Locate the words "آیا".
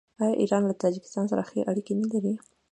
0.21-0.35